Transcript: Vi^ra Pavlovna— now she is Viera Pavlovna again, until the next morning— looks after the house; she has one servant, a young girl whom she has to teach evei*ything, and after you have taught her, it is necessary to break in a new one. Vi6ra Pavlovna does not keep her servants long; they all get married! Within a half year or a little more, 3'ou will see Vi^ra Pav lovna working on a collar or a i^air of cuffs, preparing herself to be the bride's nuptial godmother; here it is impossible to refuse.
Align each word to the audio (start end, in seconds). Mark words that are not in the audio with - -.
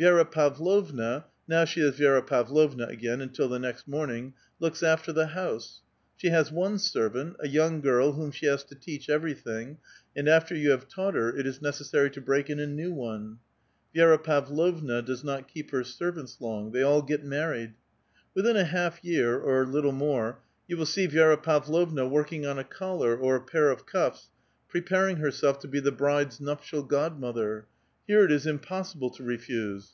Vi^ra 0.00 0.28
Pavlovna— 0.28 1.26
now 1.48 1.64
she 1.64 1.80
is 1.80 1.96
Viera 1.96 2.26
Pavlovna 2.26 2.86
again, 2.86 3.20
until 3.20 3.46
the 3.46 3.60
next 3.60 3.86
morning— 3.86 4.34
looks 4.58 4.82
after 4.82 5.12
the 5.12 5.28
house; 5.28 5.80
she 6.16 6.30
has 6.30 6.50
one 6.50 6.76
servant, 6.78 7.36
a 7.38 7.46
young 7.46 7.80
girl 7.80 8.10
whom 8.14 8.32
she 8.32 8.46
has 8.46 8.64
to 8.64 8.74
teach 8.74 9.06
evei*ything, 9.06 9.78
and 10.16 10.28
after 10.28 10.56
you 10.56 10.72
have 10.72 10.88
taught 10.88 11.14
her, 11.14 11.28
it 11.38 11.46
is 11.46 11.62
necessary 11.62 12.10
to 12.10 12.20
break 12.20 12.50
in 12.50 12.58
a 12.58 12.66
new 12.66 12.92
one. 12.92 13.38
Vi6ra 13.94 14.24
Pavlovna 14.24 15.02
does 15.02 15.22
not 15.22 15.46
keep 15.46 15.70
her 15.70 15.84
servants 15.84 16.40
long; 16.40 16.72
they 16.72 16.82
all 16.82 17.02
get 17.02 17.22
married! 17.24 17.74
Within 18.34 18.56
a 18.56 18.64
half 18.64 19.04
year 19.04 19.38
or 19.38 19.62
a 19.62 19.66
little 19.66 19.92
more, 19.92 20.40
3'ou 20.68 20.78
will 20.78 20.86
see 20.86 21.06
Vi^ra 21.06 21.40
Pav 21.40 21.66
lovna 21.68 22.08
working 22.10 22.44
on 22.44 22.58
a 22.58 22.64
collar 22.64 23.16
or 23.16 23.36
a 23.36 23.40
i^air 23.46 23.72
of 23.72 23.86
cuffs, 23.86 24.30
preparing 24.68 25.18
herself 25.18 25.60
to 25.60 25.68
be 25.68 25.78
the 25.78 25.92
bride's 25.92 26.40
nuptial 26.40 26.82
godmother; 26.82 27.66
here 28.04 28.24
it 28.24 28.32
is 28.32 28.46
impossible 28.48 29.10
to 29.10 29.22
refuse. 29.22 29.92